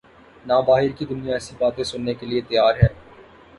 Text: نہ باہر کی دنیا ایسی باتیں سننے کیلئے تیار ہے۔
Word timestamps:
نہ 0.45 0.53
باہر 0.67 0.91
کی 0.97 1.05
دنیا 1.05 1.33
ایسی 1.33 1.53
باتیں 1.59 1.83
سننے 1.83 2.13
کیلئے 2.19 2.41
تیار 2.49 2.73
ہے۔ 2.83 2.87